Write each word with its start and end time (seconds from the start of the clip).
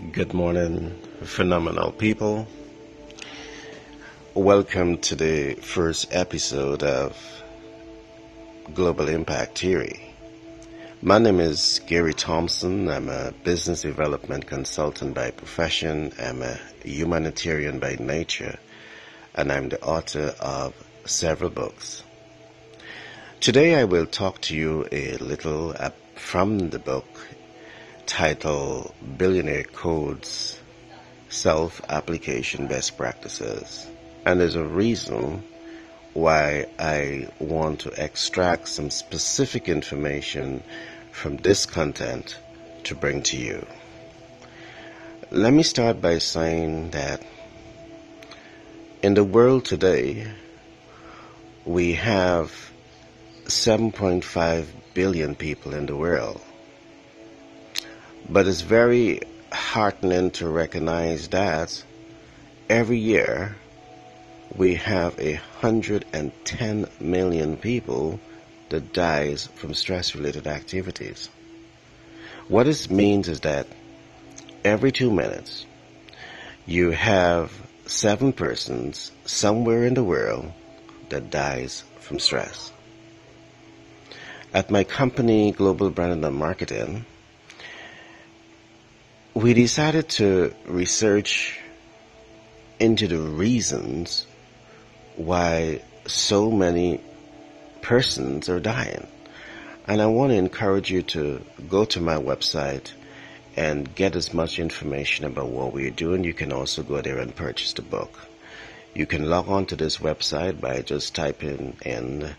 Good 0.00 0.32
morning, 0.32 0.98
phenomenal 1.22 1.92
people. 1.92 2.48
Welcome 4.32 4.96
to 5.02 5.14
the 5.14 5.54
first 5.56 6.08
episode 6.10 6.82
of 6.82 7.14
Global 8.72 9.08
Impact 9.08 9.58
Theory. 9.58 10.14
My 11.02 11.18
name 11.18 11.38
is 11.38 11.82
Gary 11.86 12.14
Thompson. 12.14 12.88
I'm 12.88 13.10
a 13.10 13.32
business 13.44 13.82
development 13.82 14.46
consultant 14.46 15.14
by 15.14 15.32
profession. 15.32 16.12
I'm 16.18 16.40
a 16.40 16.58
humanitarian 16.82 17.78
by 17.78 17.96
nature, 18.00 18.58
and 19.34 19.52
I'm 19.52 19.68
the 19.68 19.82
author 19.82 20.34
of 20.40 20.72
several 21.04 21.50
books. 21.50 22.02
Today 23.40 23.74
I 23.74 23.84
will 23.84 24.06
talk 24.06 24.40
to 24.42 24.56
you 24.56 24.88
a 24.90 25.18
little 25.18 25.74
uh, 25.78 25.90
from 26.16 26.70
the 26.70 26.78
book 26.78 27.06
titled 28.10 28.92
Billionaire 29.18 29.62
Codes 29.62 30.58
Self 31.28 31.80
Application 31.88 32.66
Best 32.66 32.96
Practices. 32.96 33.86
And 34.26 34.40
there's 34.40 34.56
a 34.56 34.64
reason 34.64 35.44
why 36.12 36.66
I 36.76 37.28
want 37.38 37.80
to 37.80 38.04
extract 38.04 38.66
some 38.66 38.90
specific 38.90 39.68
information 39.68 40.64
from 41.12 41.36
this 41.36 41.66
content 41.66 42.36
to 42.82 42.96
bring 42.96 43.22
to 43.30 43.36
you. 43.36 43.64
Let 45.30 45.52
me 45.52 45.62
start 45.62 46.02
by 46.02 46.18
saying 46.18 46.90
that 46.90 47.22
in 49.04 49.14
the 49.14 49.22
world 49.22 49.64
today, 49.64 50.26
we 51.64 51.92
have 51.92 52.72
7.5 53.44 54.66
billion 54.94 55.36
people 55.36 55.74
in 55.74 55.86
the 55.86 55.96
world. 55.96 56.40
But 58.32 58.46
it's 58.46 58.60
very 58.60 59.22
heartening 59.50 60.30
to 60.38 60.48
recognize 60.48 61.26
that 61.30 61.82
every 62.68 62.98
year 62.98 63.56
we 64.54 64.76
have 64.76 65.18
a 65.18 65.34
hundred 65.60 66.04
and 66.12 66.30
ten 66.44 66.86
million 67.00 67.56
people 67.56 68.20
that 68.68 68.92
dies 68.92 69.48
from 69.56 69.74
stress 69.74 70.14
related 70.14 70.46
activities. 70.46 71.28
What 72.46 72.66
this 72.66 72.88
means 72.88 73.26
is 73.26 73.40
that 73.40 73.66
every 74.64 74.92
two 74.92 75.10
minutes 75.10 75.66
you 76.66 76.92
have 76.92 77.50
seven 77.86 78.32
persons 78.32 79.10
somewhere 79.24 79.84
in 79.84 79.94
the 79.94 80.04
world 80.04 80.52
that 81.08 81.30
dies 81.30 81.82
from 81.98 82.20
stress. 82.20 82.70
At 84.54 84.70
my 84.70 84.84
company, 84.84 85.50
Global 85.50 85.90
Branding 85.90 86.24
and 86.24 86.36
Marketing, 86.36 87.06
we 89.34 89.54
decided 89.54 90.08
to 90.08 90.52
research 90.66 91.58
into 92.80 93.06
the 93.06 93.18
reasons 93.18 94.26
why 95.16 95.80
so 96.06 96.50
many 96.50 97.00
persons 97.80 98.48
are 98.48 98.58
dying. 98.58 99.06
And 99.86 100.02
I 100.02 100.06
want 100.06 100.30
to 100.30 100.36
encourage 100.36 100.90
you 100.90 101.02
to 101.02 101.44
go 101.68 101.84
to 101.86 102.00
my 102.00 102.16
website 102.16 102.90
and 103.56 103.92
get 103.94 104.16
as 104.16 104.34
much 104.34 104.58
information 104.58 105.24
about 105.24 105.48
what 105.48 105.72
we're 105.72 105.90
doing. 105.90 106.24
You 106.24 106.34
can 106.34 106.52
also 106.52 106.82
go 106.82 107.00
there 107.00 107.18
and 107.18 107.32
purchase 107.34 107.72
the 107.74 107.82
book. 107.82 108.18
You 108.94 109.06
can 109.06 109.30
log 109.30 109.48
on 109.48 109.66
to 109.66 109.76
this 109.76 109.98
website 109.98 110.60
by 110.60 110.82
just 110.82 111.14
typing 111.14 111.76
in 111.84 112.34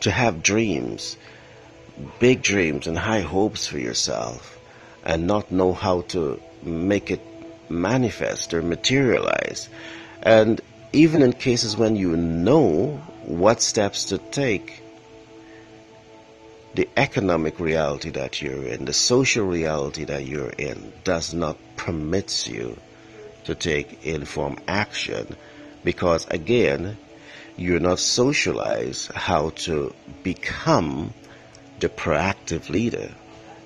To 0.00 0.10
have 0.10 0.42
dreams, 0.42 1.16
big 2.18 2.42
dreams 2.42 2.86
and 2.86 2.98
high 2.98 3.20
hopes 3.20 3.66
for 3.66 3.78
yourself 3.78 4.58
and 5.04 5.26
not 5.26 5.50
know 5.50 5.72
how 5.72 6.02
to 6.02 6.40
make 6.62 7.10
it 7.10 7.20
manifest 7.70 8.54
or 8.54 8.62
materialize. 8.62 9.68
And 10.22 10.60
even 10.92 11.22
in 11.22 11.32
cases 11.32 11.76
when 11.76 11.96
you 11.96 12.16
know 12.16 13.00
what 13.24 13.60
steps 13.60 14.04
to 14.06 14.18
take, 14.18 14.82
the 16.74 16.88
economic 16.96 17.58
reality 17.60 18.10
that 18.10 18.40
you're 18.40 18.64
in, 18.64 18.84
the 18.84 18.92
social 18.92 19.46
reality 19.46 20.04
that 20.04 20.24
you're 20.24 20.50
in, 20.50 20.92
does 21.04 21.34
not 21.34 21.56
permit 21.76 22.46
you 22.46 22.78
to 23.44 23.54
take 23.54 24.04
informed 24.04 24.60
action 24.68 25.36
because, 25.84 26.26
again, 26.28 26.96
you're 27.56 27.80
not 27.80 27.98
socialized 27.98 29.10
how 29.12 29.50
to 29.50 29.92
become 30.22 31.12
the 31.80 31.88
proactive 31.88 32.68
leader. 32.70 33.10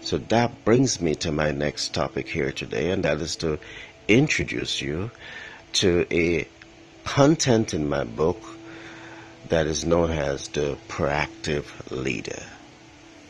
So 0.01 0.19
that 0.19 0.65
brings 0.65 1.01
me 1.01 1.15
to 1.17 1.31
my 1.31 1.53
next 1.53 1.95
topic 1.95 2.29
here 2.29 2.53
today, 2.53 2.91
and 2.91 3.05
that 3.05 3.21
is 3.21 3.37
to 3.37 3.59
introduce 4.09 4.81
you 4.81 5.11
to 5.75 6.07
a 6.11 6.49
content 7.05 7.75
in 7.75 7.89
my 7.89 8.05
book 8.05 8.43
that 9.49 9.67
is 9.67 9.85
known 9.85 10.11
as 10.11 10.49
the 10.49 10.77
proactive 10.89 11.65
leader. 11.91 12.43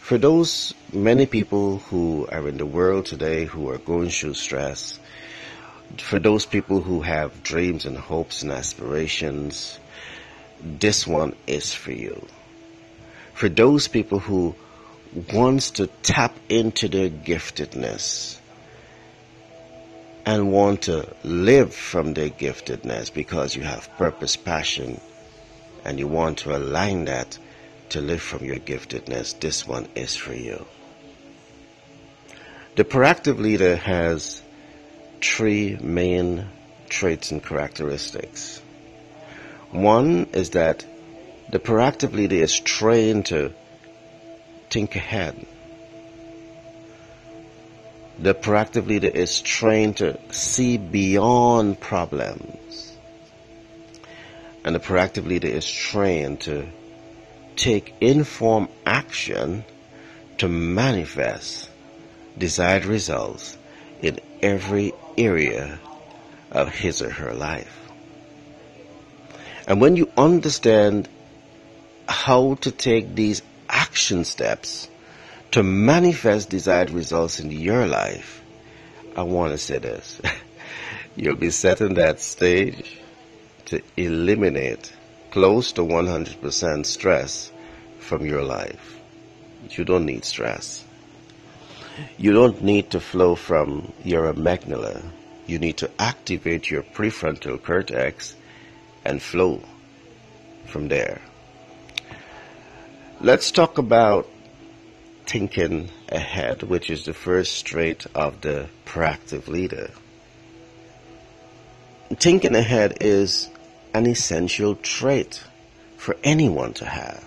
For 0.01 0.19
those 0.19 0.75
many 0.93 1.27
people 1.27 1.79
who 1.79 2.27
are 2.31 2.49
in 2.49 2.59
the 2.59 2.67
world 2.67 3.07
today 3.07 3.45
who 3.45 3.71
are 3.71 3.79
going 3.79 4.11
through 4.11 4.35
stress, 4.35 4.99
for 5.99 6.19
those 6.19 6.47
people 6.47 6.81
who 6.81 7.03
have 7.03 7.43
dreams 7.43 7.87
and 7.87 7.97
hopes 7.97 8.43
and 8.43 8.53
aspirations, 8.53 9.79
this 10.61 11.07
one 11.07 11.35
is 11.47 11.73
for 11.73 11.93
you. 11.93 12.27
For 13.35 13.49
those 13.49 13.89
people 13.89 14.19
who 14.19 14.55
wants 15.33 15.73
to 15.73 15.87
tap 16.03 16.35
into 16.49 16.89
their 16.89 17.11
giftedness 17.11 18.39
and 20.25 20.53
want 20.53 20.83
to 20.83 21.09
live 21.25 21.75
from 21.75 22.15
their 22.15 22.31
giftedness 22.31 23.13
because 23.13 23.57
you 23.57 23.63
have 23.63 23.91
purpose, 23.97 24.37
passion, 24.37 25.01
and 25.85 25.99
you 25.99 26.07
want 26.07 26.39
to 26.39 26.57
align 26.57 27.07
that 27.07 27.39
to 27.91 28.01
live 28.01 28.23
from 28.23 28.45
your 28.45 28.57
giftedness, 28.57 29.39
this 29.41 29.67
one 29.67 29.87
is 29.95 30.15
for 30.17 30.35
you. 30.35 30.65
The 32.77 32.85
proactive 32.85 33.39
leader 33.39 33.77
has 33.77 34.43
three 35.21 35.77
main 35.77 36.47
traits 36.89 37.31
and 37.31 37.45
characteristics. 37.45 38.63
One 39.71 40.27
is 40.33 40.51
that 40.51 40.87
the 41.51 41.59
proactive 41.59 42.15
leader 42.15 42.37
is 42.37 42.59
trained 42.59 43.27
to 43.27 43.53
think 44.71 44.97
ahead. 44.97 45.47
The 48.23 48.35
proactive 48.35 48.87
leader 48.87 49.09
is 49.09 49.43
trained 49.43 49.97
to 49.97 50.17
see 50.31 50.79
beyond 50.79 51.81
problems. 51.81 52.97
And 54.65 54.77
the 54.77 54.79
proactive 54.79 55.27
leader 55.27 55.49
is 55.49 55.69
trained 55.69 56.43
to 56.43 56.69
take 57.57 57.93
informed 58.01 58.69
action 58.87 59.65
to 60.39 60.47
manifest 60.47 61.69
desired 62.39 62.85
results 62.85 63.59
in 64.01 64.21
every 64.41 64.93
area 65.19 65.81
of 66.53 66.73
his 66.73 67.03
or 67.03 67.11
her 67.11 67.35
life. 67.35 67.77
And 69.67 69.81
when 69.81 69.97
you 69.97 70.09
understand 70.17 71.09
how 72.07 72.55
to 72.61 72.71
take 72.71 73.17
these 73.17 73.43
action 73.69 74.25
steps 74.25 74.87
to 75.53 75.63
manifest 75.63 76.49
desired 76.49 76.91
results 76.91 77.39
in 77.39 77.51
your 77.51 77.87
life, 77.87 78.43
I 79.15 79.23
want 79.23 79.53
to 79.53 79.59
say 79.59 79.79
this. 79.79 80.21
You'll 81.17 81.37
be 81.37 81.51
setting 81.51 81.95
that 81.95 82.21
stage 82.21 82.99
to 83.67 83.83
eliminate 83.97 84.93
close 85.31 85.73
to 85.73 85.83
100% 85.83 86.87
stress 86.87 87.53
from 87.99 88.25
your 88.25 88.43
life. 88.43 88.99
You 89.71 89.85
don't 89.85 90.07
need 90.07 90.25
stress. 90.25 90.85
You 92.17 92.33
don't 92.33 92.63
need 92.63 92.91
to 92.91 93.01
flow 93.01 93.35
from 93.35 93.93
your 94.05 94.33
amygdala. 94.33 95.05
You 95.47 95.59
need 95.59 95.77
to 95.79 95.91
activate 95.99 96.71
your 96.71 96.83
prefrontal 96.83 97.63
cortex 97.63 98.35
and 99.05 99.21
flow 99.21 99.63
from 100.67 100.89
there. 100.89 101.21
Let's 103.21 103.51
talk 103.51 103.77
about 103.77 104.29
thinking 105.33 105.89
ahead, 106.11 106.63
which 106.63 106.91
is 106.91 107.07
the 107.07 107.15
first 107.15 107.65
trait 107.65 108.05
of 108.15 108.43
the 108.43 108.69
proactive 108.85 109.49
leader. 109.49 109.91
Thinking 112.11 112.55
ahead 112.55 112.99
is 113.01 113.49
an 113.95 114.07
essential 114.07 114.75
trait 114.75 115.43
for 115.97 116.19
anyone 116.23 116.75
to 116.75 116.85
have. 116.85 117.25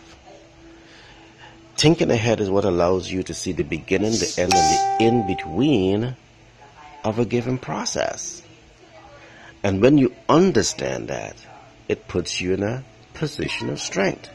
Thinking 1.78 2.12
ahead 2.12 2.40
is 2.42 2.48
what 2.48 2.64
allows 2.64 3.12
you 3.12 3.24
to 3.24 3.34
see 3.34 3.54
the 3.54 3.64
beginning, 3.64 4.12
the 4.12 4.36
end, 4.38 4.54
and 4.54 5.00
the 5.00 5.04
in 5.04 5.26
between 5.26 6.16
of 7.04 7.18
a 7.18 7.26
given 7.26 7.58
process. 7.58 8.44
And 9.64 9.82
when 9.82 9.98
you 9.98 10.14
understand 10.30 11.08
that, 11.08 11.36
it 11.90 12.08
puts 12.08 12.40
you 12.40 12.54
in 12.54 12.62
a 12.62 12.84
position 13.16 13.72
of 13.72 13.80
strength. 13.80 14.30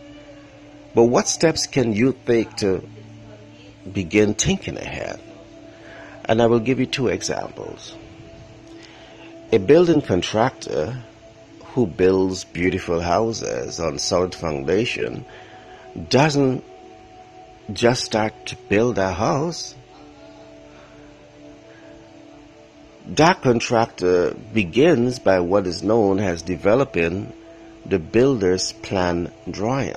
But 0.93 1.05
what 1.05 1.29
steps 1.29 1.69
can 1.69 1.93
you 1.93 2.17
take 2.27 2.57
to 2.57 2.83
begin 3.91 4.35
thinking 4.35 4.77
ahead? 4.77 5.21
And 6.25 6.41
I 6.41 6.47
will 6.47 6.61
give 6.61 6.81
you 6.81 6.87
two 6.87 7.09
examples. 7.09 7.95
A 9.53 9.59
building 9.59 10.01
contractor 10.01 11.03
who 11.75 11.87
builds 11.87 12.45
beautiful 12.45 13.01
houses 13.01 13.81
on 13.81 13.99
solid 13.99 14.35
foundation 14.35 15.25
doesn't 16.09 16.65
just 17.73 18.05
start 18.05 18.47
to 18.47 18.57
build 18.69 18.99
a 18.99 19.13
house. 19.13 19.75
That 23.07 23.43
contractor 23.43 24.35
begins 24.35 25.19
by 25.19 25.41
what 25.41 25.67
is 25.67 25.83
known 25.83 26.21
as 26.21 26.43
developing 26.43 27.33
the 27.87 27.99
builder's 27.99 28.73
plan 28.73 29.33
drawing. 29.51 29.95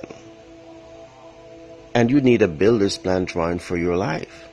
And 1.94 2.10
you 2.10 2.20
need 2.20 2.42
a 2.42 2.48
builder's 2.48 2.98
plan 2.98 3.24
drawing 3.24 3.60
for 3.60 3.76
your 3.76 3.96
life. 3.96 4.48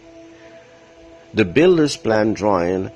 The 1.33 1.45
builder's 1.45 1.97
plan 1.97 2.33
drawing 2.33 2.91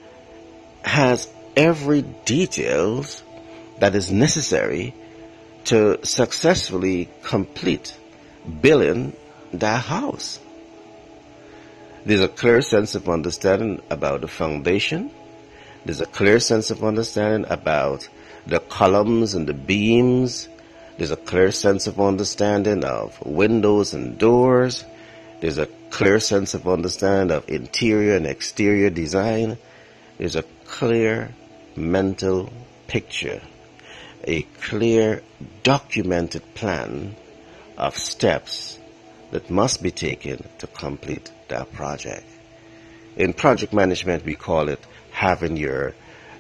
has 0.84 1.28
every 1.56 2.04
details 2.04 3.24
that 3.80 3.96
is 3.96 4.12
necessary 4.12 4.94
to 5.66 6.06
successfully 6.06 7.10
complete 7.24 7.98
building 8.62 9.16
that 9.54 9.84
house. 9.84 10.40
There's 12.06 12.22
a 12.22 12.28
clear 12.28 12.62
sense 12.62 12.94
of 12.94 13.10
understanding 13.10 13.82
about 13.90 14.22
the 14.22 14.28
foundation. 14.28 15.10
There's 15.86 16.02
a 16.02 16.06
clear 16.06 16.40
sense 16.40 16.70
of 16.70 16.84
understanding 16.84 17.50
about 17.50 18.08
the 18.46 18.60
columns 18.60 19.34
and 19.34 19.48
the 19.48 19.56
beams. 19.56 20.48
There's 20.98 21.12
a 21.12 21.18
clear 21.18 21.52
sense 21.52 21.88
of 21.88 22.00
understanding 22.00 22.86
of 22.86 23.22
windows 23.26 23.94
and 23.94 24.18
doors. 24.18 24.86
There's 25.42 25.58
a 25.58 25.68
clear 25.90 26.22
sense 26.22 26.54
of 26.54 26.68
understanding 26.70 27.36
of 27.36 27.50
interior 27.50 28.16
and 28.16 28.26
exterior 28.26 28.90
design. 28.90 29.58
There's 30.18 30.38
a 30.38 30.44
clear 30.66 31.36
mental 31.76 32.52
picture, 32.88 33.42
a 34.24 34.44
clear 34.62 35.22
documented 35.64 36.54
plan 36.56 37.18
of 37.78 37.98
steps 37.98 38.80
that 39.32 39.50
must 39.50 39.84
be 39.84 39.92
taken 39.92 40.48
to 40.60 40.68
complete 40.68 41.30
that 41.50 41.74
project. 41.74 42.26
In 43.18 43.34
project 43.34 43.74
management, 43.74 44.24
we 44.24 44.36
call 44.36 44.70
it 44.70 44.80
having 45.12 45.58
your 45.58 45.94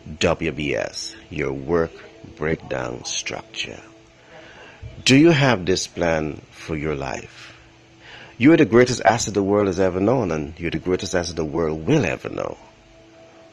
WBS, 0.07 1.15
your 1.29 1.51
work 1.51 1.91
breakdown 2.37 3.03
structure. 3.03 3.81
Do 5.05 5.15
you 5.15 5.29
have 5.29 5.67
this 5.67 5.85
plan 5.85 6.41
for 6.49 6.75
your 6.75 6.95
life? 6.95 7.55
You 8.39 8.53
are 8.53 8.57
the 8.57 8.65
greatest 8.65 9.03
asset 9.05 9.35
the 9.35 9.43
world 9.43 9.67
has 9.67 9.79
ever 9.79 9.99
known, 9.99 10.31
and 10.31 10.59
you're 10.59 10.71
the 10.71 10.79
greatest 10.79 11.13
asset 11.13 11.35
the 11.35 11.45
world 11.45 11.85
will 11.85 12.03
ever 12.03 12.27
know. 12.29 12.57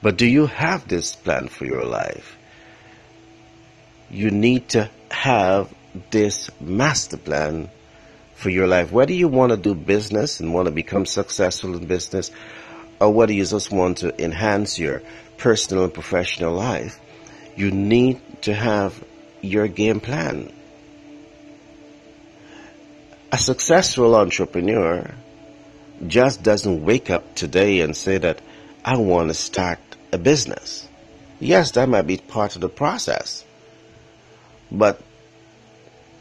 But 0.00 0.16
do 0.16 0.26
you 0.26 0.46
have 0.46 0.88
this 0.88 1.14
plan 1.14 1.48
for 1.48 1.66
your 1.66 1.84
life? 1.84 2.38
You 4.10 4.30
need 4.30 4.70
to 4.70 4.88
have 5.10 5.70
this 6.10 6.48
master 6.58 7.18
plan 7.18 7.68
for 8.34 8.48
your 8.48 8.66
life. 8.66 8.90
Whether 8.90 9.12
you 9.12 9.28
want 9.28 9.50
to 9.50 9.58
do 9.58 9.74
business 9.74 10.40
and 10.40 10.54
want 10.54 10.68
to 10.68 10.72
become 10.72 11.04
successful 11.04 11.76
in 11.76 11.86
business, 11.86 12.30
or 12.98 13.12
whether 13.12 13.34
you 13.34 13.44
just 13.44 13.70
want 13.70 13.98
to 13.98 14.24
enhance 14.24 14.78
your 14.78 15.02
personal 15.36 15.84
and 15.84 15.92
professional 15.92 16.54
life, 16.54 16.98
you 17.56 17.70
need 17.70 18.22
to 18.44 18.54
have 18.54 19.04
your 19.42 19.68
game 19.68 20.00
plan. 20.00 20.50
A 23.32 23.38
successful 23.38 24.14
entrepreneur 24.14 25.10
just 26.06 26.42
doesn't 26.42 26.84
wake 26.84 27.08
up 27.08 27.34
today 27.34 27.80
and 27.80 27.96
say 27.96 28.18
that 28.18 28.42
I 28.84 28.98
want 28.98 29.30
to 29.30 29.34
start 29.34 29.78
a 30.12 30.18
business. 30.18 30.86
Yes, 31.40 31.70
that 31.72 31.88
might 31.88 32.02
be 32.02 32.18
part 32.18 32.56
of 32.56 32.60
the 32.60 32.68
process. 32.68 33.42
But 34.70 35.00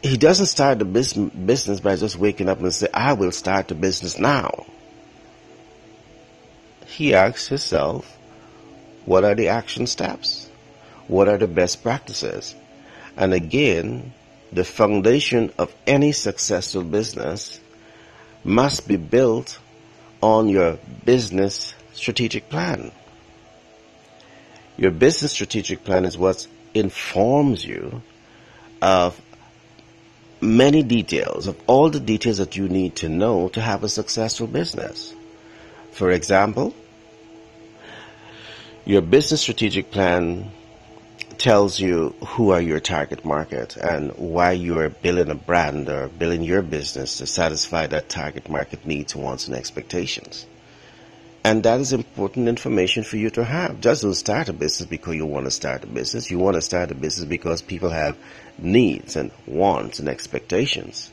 he 0.01 0.15
doesn't 0.15 0.45
start 0.45 0.79
the 0.79 0.85
business 0.85 1.81
by 1.81 1.97
just 1.97 2.15
waking 2.15 2.47
up 2.47 2.61
and 2.61 2.73
say, 2.73 2.87
I 2.93 3.11
will 3.11 3.33
start 3.33 3.67
the 3.67 3.75
business 3.75 4.17
now. 4.17 4.65
He 6.85 7.13
asks 7.13 7.49
himself, 7.49 8.17
what 9.03 9.25
are 9.25 9.35
the 9.35 9.49
action 9.49 9.85
steps? 9.85 10.49
What 11.07 11.27
are 11.27 11.37
the 11.37 11.47
best 11.47 11.83
practices? 11.83 12.55
And 13.17 13.33
again, 13.33 14.13
the 14.51 14.63
foundation 14.63 15.51
of 15.57 15.73
any 15.87 16.11
successful 16.11 16.83
business 16.83 17.59
must 18.43 18.87
be 18.87 18.97
built 18.97 19.59
on 20.21 20.47
your 20.47 20.77
business 21.05 21.73
strategic 21.93 22.49
plan. 22.49 22.91
Your 24.77 24.91
business 24.91 25.31
strategic 25.31 25.83
plan 25.83 26.05
is 26.05 26.17
what 26.17 26.47
informs 26.73 27.63
you 27.63 28.01
of 28.81 29.19
many 30.41 30.81
details, 30.83 31.47
of 31.47 31.59
all 31.67 31.89
the 31.89 31.99
details 31.99 32.37
that 32.37 32.57
you 32.57 32.67
need 32.67 32.95
to 32.97 33.09
know 33.09 33.47
to 33.49 33.61
have 33.61 33.83
a 33.83 33.89
successful 33.89 34.47
business. 34.47 35.13
For 35.91 36.11
example, 36.11 36.73
your 38.85 39.01
business 39.01 39.41
strategic 39.41 39.91
plan 39.91 40.51
tells 41.41 41.79
you 41.79 42.09
who 42.27 42.51
are 42.51 42.61
your 42.61 42.79
target 42.79 43.25
market 43.25 43.75
and 43.75 44.11
why 44.11 44.51
you 44.51 44.77
are 44.77 44.89
building 44.89 45.31
a 45.31 45.35
brand 45.35 45.89
or 45.89 46.07
building 46.07 46.43
your 46.43 46.61
business 46.61 47.17
to 47.17 47.25
satisfy 47.25 47.87
that 47.87 48.07
target 48.07 48.47
market 48.47 48.85
needs, 48.85 49.15
wants, 49.15 49.47
and 49.47 49.57
expectations. 49.57 50.45
And 51.43 51.63
that 51.63 51.79
is 51.79 51.93
important 51.93 52.47
information 52.47 53.03
for 53.03 53.17
you 53.17 53.31
to 53.31 53.43
have. 53.43 53.81
Just 53.81 54.03
don't 54.03 54.13
start 54.13 54.49
a 54.49 54.53
business 54.53 54.87
because 54.87 55.15
you 55.15 55.25
want 55.25 55.45
to 55.45 55.51
start 55.51 55.83
a 55.83 55.87
business. 55.87 56.29
You 56.29 56.37
want 56.37 56.57
to 56.57 56.61
start 56.61 56.91
a 56.91 56.95
business 56.95 57.27
because 57.27 57.63
people 57.63 57.89
have 57.89 58.15
needs 58.59 59.15
and 59.15 59.31
wants 59.47 59.97
and 59.97 60.09
expectations. 60.09 61.09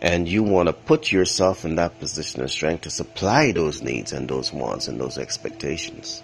And 0.00 0.26
you 0.26 0.44
want 0.44 0.68
to 0.68 0.72
put 0.72 1.12
yourself 1.12 1.66
in 1.66 1.74
that 1.74 2.00
position 2.00 2.40
of 2.40 2.50
strength 2.50 2.84
to 2.84 2.90
supply 2.90 3.52
those 3.52 3.82
needs 3.82 4.14
and 4.14 4.26
those 4.26 4.50
wants 4.50 4.88
and 4.88 4.98
those 4.98 5.18
expectations. 5.18 6.22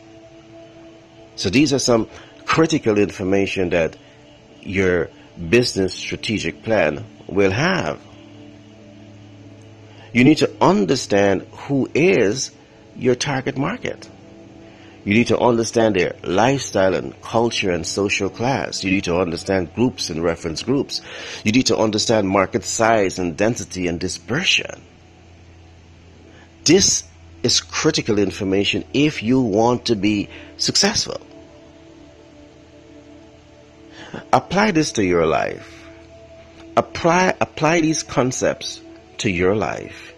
So 1.36 1.50
these 1.50 1.72
are 1.72 1.78
some 1.78 2.08
critical 2.52 2.98
information 2.98 3.70
that 3.70 3.96
your 4.60 5.08
business 5.48 5.94
strategic 5.94 6.62
plan 6.62 7.02
will 7.26 7.50
have. 7.50 7.98
You 10.12 10.22
need 10.24 10.36
to 10.36 10.50
understand 10.60 11.46
who 11.50 11.88
is 11.94 12.50
your 12.94 13.14
target 13.14 13.56
market. 13.56 14.06
You 15.06 15.14
need 15.14 15.28
to 15.28 15.38
understand 15.38 15.96
their 15.96 16.14
lifestyle 16.22 16.94
and 16.94 17.18
culture 17.22 17.70
and 17.70 17.86
social 17.86 18.28
class. 18.28 18.84
You 18.84 18.90
need 18.90 19.04
to 19.04 19.16
understand 19.16 19.74
groups 19.74 20.10
and 20.10 20.22
reference 20.22 20.62
groups. 20.62 21.00
You 21.44 21.52
need 21.52 21.68
to 21.68 21.78
understand 21.78 22.28
market 22.28 22.64
size 22.64 23.18
and 23.18 23.34
density 23.34 23.86
and 23.86 23.98
dispersion. 23.98 24.82
This 26.64 27.04
is 27.42 27.62
critical 27.62 28.18
information 28.18 28.84
if 28.92 29.22
you 29.22 29.40
want 29.40 29.86
to 29.86 29.96
be 29.96 30.28
successful. 30.58 31.18
Apply 34.32 34.70
this 34.70 34.92
to 34.92 35.04
your 35.04 35.26
life. 35.26 35.88
Apply, 36.76 37.34
apply 37.40 37.80
these 37.80 38.02
concepts 38.02 38.80
to 39.18 39.30
your 39.30 39.54
life. 39.54 40.12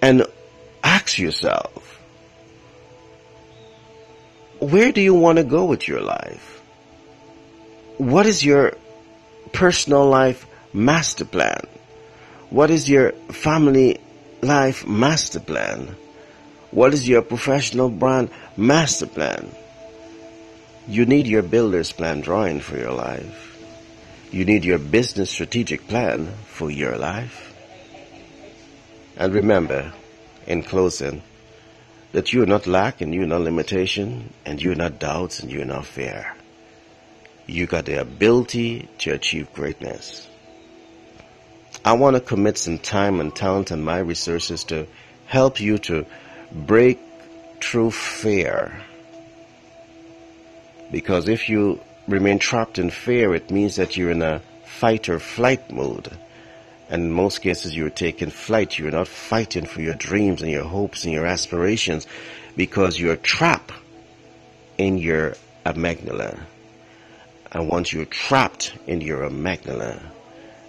And 0.00 0.26
ask 0.82 1.18
yourself, 1.18 2.00
where 4.58 4.92
do 4.92 5.00
you 5.00 5.14
want 5.14 5.38
to 5.38 5.44
go 5.44 5.64
with 5.64 5.86
your 5.88 6.00
life? 6.00 6.62
What 7.98 8.26
is 8.26 8.44
your 8.44 8.74
personal 9.52 10.06
life 10.06 10.46
master 10.72 11.24
plan? 11.24 11.66
What 12.50 12.70
is 12.70 12.88
your 12.88 13.12
family 13.30 14.00
life 14.40 14.86
master 14.86 15.40
plan? 15.40 15.94
What 16.70 16.94
is 16.94 17.08
your 17.08 17.22
professional 17.22 17.90
brand 17.90 18.30
master 18.56 19.06
plan? 19.06 19.50
You 20.88 21.06
need 21.06 21.26
your 21.26 21.42
builder's 21.42 21.92
plan 21.92 22.20
drawing 22.20 22.60
for 22.60 22.76
your 22.76 22.92
life. 22.92 23.56
You 24.32 24.44
need 24.44 24.64
your 24.64 24.78
business 24.78 25.30
strategic 25.30 25.86
plan 25.86 26.34
for 26.46 26.70
your 26.70 26.96
life. 26.96 27.54
And 29.16 29.32
remember, 29.32 29.92
in 30.46 30.62
closing, 30.62 31.22
that 32.12 32.32
you 32.32 32.42
are 32.42 32.46
not 32.46 32.66
lack 32.66 33.00
and 33.00 33.14
you 33.14 33.22
are 33.22 33.26
not 33.26 33.42
limitation 33.42 34.32
and 34.44 34.60
you 34.60 34.72
are 34.72 34.76
not 34.76 34.98
doubts 34.98 35.40
and 35.40 35.52
you 35.52 35.62
are 35.62 35.66
not 35.66 35.86
fear. 35.86 36.34
You 37.46 37.66
got 37.66 37.84
the 37.84 38.00
ability 38.00 38.88
to 38.98 39.12
achieve 39.12 39.52
greatness. 39.52 40.28
I 41.84 41.94
want 41.94 42.16
to 42.16 42.20
commit 42.20 42.58
some 42.58 42.78
time 42.78 43.20
and 43.20 43.34
talent 43.34 43.70
and 43.70 43.84
my 43.84 43.98
resources 43.98 44.64
to 44.64 44.86
help 45.26 45.60
you 45.60 45.78
to 45.78 46.06
break 46.52 46.98
through 47.60 47.90
fear. 47.90 48.80
Because 50.92 51.26
if 51.26 51.48
you 51.48 51.80
remain 52.06 52.38
trapped 52.38 52.78
in 52.78 52.90
fear, 52.90 53.34
it 53.34 53.50
means 53.50 53.76
that 53.76 53.96
you're 53.96 54.10
in 54.10 54.20
a 54.20 54.42
fight 54.66 55.08
or 55.08 55.18
flight 55.18 55.72
mode. 55.72 56.14
And 56.90 57.04
in 57.04 57.10
most 57.10 57.40
cases, 57.40 57.74
you're 57.74 57.88
taking 57.88 58.28
flight. 58.28 58.78
You're 58.78 58.90
not 58.90 59.08
fighting 59.08 59.64
for 59.64 59.80
your 59.80 59.94
dreams 59.94 60.42
and 60.42 60.50
your 60.50 60.64
hopes 60.64 61.04
and 61.04 61.12
your 61.14 61.24
aspirations 61.24 62.06
because 62.56 63.00
you're 63.00 63.16
trapped 63.16 63.72
in 64.76 64.98
your 64.98 65.34
amygdala. 65.64 66.38
And 67.50 67.68
once 67.68 67.94
you're 67.94 68.04
trapped 68.04 68.74
in 68.86 69.00
your 69.00 69.22
amygdala, 69.22 69.98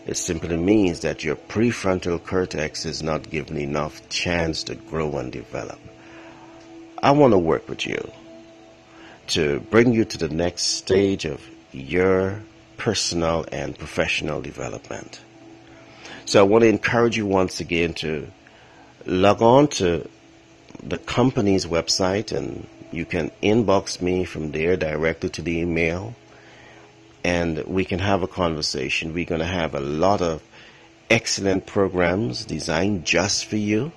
it 0.08 0.16
simply 0.16 0.56
means 0.56 1.02
that 1.02 1.26
your 1.26 1.36
prefrontal 1.36 2.24
cortex 2.24 2.86
is 2.86 3.04
not 3.04 3.30
given 3.30 3.58
enough 3.58 4.08
chance 4.08 4.64
to 4.64 4.76
grow 4.76 5.18
and 5.18 5.34
develop. 5.34 5.80
I 7.02 7.12
want 7.12 7.34
to 7.34 7.38
work 7.38 7.68
with 7.68 7.86
you 7.86 8.10
to 9.28 9.60
bring 9.60 9.94
you 9.94 10.06
to 10.06 10.18
the 10.18 10.30
next 10.30 10.64
stage 10.64 11.26
of 11.26 11.42
your 11.72 12.42
personal 12.78 13.46
and 13.52 13.78
professional 13.78 14.42
development. 14.42 15.22
So 16.26 16.40
I 16.40 16.44
want 16.44 16.64
to 16.64 16.70
encourage 16.70 17.18
you 17.18 17.26
once 17.26 17.60
again 17.60 17.94
to 17.96 18.28
log 19.06 19.42
on 19.42 19.68
to 19.68 20.08
the 20.82 20.98
company's 20.98 21.66
website 21.66 22.32
and 22.32 22.68
you 22.92 23.06
can 23.06 23.32
inbox 23.42 24.02
me 24.02 24.26
from 24.26 24.52
there 24.52 24.78
directly 24.78 25.30
to 25.30 25.42
the 25.42 25.60
email 25.60 26.14
and 27.24 27.64
we 27.66 27.86
can 27.86 28.00
have 28.00 28.24
a 28.24 28.28
conversation. 28.28 29.14
We're 29.14 29.26
going 29.26 29.40
to 29.40 29.48
have 29.48 29.76
a 29.76 29.80
lot 29.80 30.22
of 30.22 30.44
excellent 31.10 31.66
programs 31.66 32.46
designed 32.46 33.06
just 33.06 33.46
for 33.46 33.56
you 33.56 33.92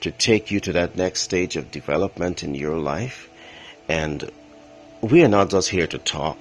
to 0.00 0.10
take 0.10 0.50
you 0.50 0.60
to 0.60 0.72
that 0.72 0.96
next 0.96 1.22
stage 1.22 1.56
of 1.56 1.70
development 1.70 2.42
in 2.42 2.54
your 2.54 2.78
life. 2.78 3.28
And 3.88 4.30
we 5.10 5.22
are 5.22 5.28
not 5.28 5.50
just 5.50 5.68
here 5.68 5.86
to 5.86 5.98
talk. 5.98 6.38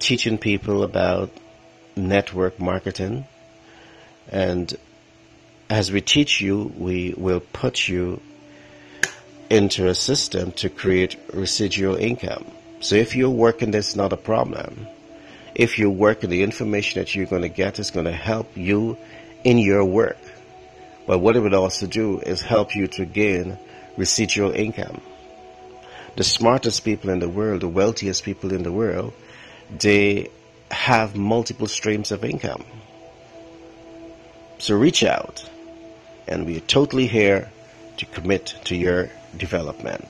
teaching 0.00 0.38
people 0.38 0.82
about 0.82 1.30
network 1.94 2.58
marketing. 2.58 3.28
And 4.28 4.76
as 5.70 5.92
we 5.92 6.00
teach 6.00 6.40
you, 6.40 6.72
we 6.76 7.14
will 7.16 7.40
put 7.52 7.86
you 7.86 8.20
into 9.48 9.86
a 9.86 9.94
system 9.94 10.50
to 10.52 10.68
create 10.68 11.14
residual 11.32 11.94
income. 11.94 12.44
So 12.80 12.96
if 12.96 13.14
you're 13.14 13.30
working, 13.30 13.70
that's 13.70 13.94
not 13.94 14.12
a 14.12 14.16
problem 14.16 14.88
if 15.58 15.78
you 15.78 15.90
work 15.90 16.22
and 16.22 16.32
the 16.32 16.44
information 16.44 17.00
that 17.00 17.14
you're 17.14 17.26
going 17.26 17.42
to 17.42 17.48
get 17.48 17.78
is 17.80 17.90
going 17.90 18.06
to 18.06 18.12
help 18.12 18.56
you 18.56 18.96
in 19.42 19.58
your 19.58 19.84
work. 19.84 20.16
But 21.06 21.18
what 21.18 21.36
it 21.36 21.40
would 21.40 21.52
also 21.52 21.86
do 21.86 22.20
is 22.20 22.40
help 22.40 22.76
you 22.76 22.86
to 22.86 23.04
gain 23.04 23.58
residual 23.96 24.52
income. 24.52 25.00
The 26.16 26.22
smartest 26.24 26.84
people 26.84 27.10
in 27.10 27.18
the 27.18 27.28
world, 27.28 27.62
the 27.62 27.68
wealthiest 27.68 28.22
people 28.24 28.52
in 28.52 28.62
the 28.62 28.72
world, 28.72 29.12
they 29.76 30.28
have 30.70 31.16
multiple 31.16 31.66
streams 31.66 32.12
of 32.12 32.24
income. 32.24 32.64
So 34.58 34.76
reach 34.76 35.02
out 35.02 35.48
and 36.28 36.46
we 36.46 36.58
are 36.58 36.60
totally 36.60 37.06
here 37.06 37.50
to 37.96 38.06
commit 38.06 38.54
to 38.64 38.76
your 38.76 39.10
development. 39.36 40.06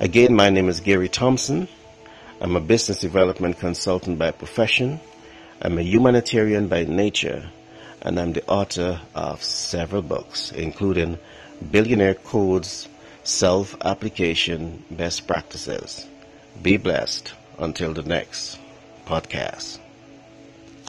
Again, 0.00 0.34
my 0.34 0.50
name 0.50 0.68
is 0.68 0.80
Gary 0.80 1.08
Thompson. 1.08 1.68
I'm 2.42 2.56
a 2.56 2.60
business 2.60 3.00
development 3.00 3.58
consultant 3.58 4.18
by 4.18 4.30
profession. 4.30 4.98
I'm 5.60 5.76
a 5.76 5.82
humanitarian 5.82 6.68
by 6.68 6.84
nature, 6.84 7.50
and 8.00 8.18
I'm 8.18 8.32
the 8.32 8.46
author 8.46 8.98
of 9.14 9.42
several 9.42 10.00
books, 10.00 10.50
including 10.50 11.18
Billionaire 11.70 12.14
Codes, 12.14 12.88
Self 13.24 13.76
Application 13.84 14.82
Best 14.90 15.26
Practices. 15.26 16.06
Be 16.62 16.78
blessed 16.78 17.30
until 17.58 17.92
the 17.92 18.04
next 18.04 18.58
podcast. 19.04 19.79